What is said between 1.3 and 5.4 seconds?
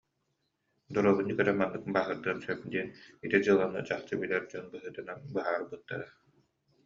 эрэ маннык бааһырдыан сөп диэн ити дьыаланы чахчы билэр дьон быһыытынан